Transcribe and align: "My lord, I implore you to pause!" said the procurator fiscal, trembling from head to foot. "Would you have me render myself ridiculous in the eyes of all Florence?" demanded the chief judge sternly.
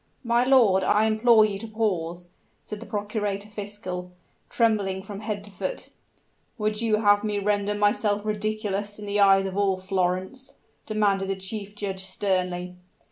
"My 0.23 0.43
lord, 0.43 0.83
I 0.83 1.05
implore 1.05 1.45
you 1.45 1.59
to 1.59 1.67
pause!" 1.67 2.29
said 2.65 2.79
the 2.79 2.87
procurator 2.87 3.49
fiscal, 3.49 4.11
trembling 4.49 5.03
from 5.03 5.19
head 5.19 5.43
to 5.43 5.51
foot. 5.51 5.91
"Would 6.57 6.81
you 6.81 7.01
have 7.01 7.23
me 7.23 7.37
render 7.37 7.75
myself 7.75 8.25
ridiculous 8.25 8.97
in 8.97 9.05
the 9.05 9.19
eyes 9.19 9.45
of 9.45 9.55
all 9.55 9.77
Florence?" 9.77 10.53
demanded 10.87 11.27
the 11.27 11.35
chief 11.35 11.75
judge 11.75 12.03
sternly. 12.03 12.77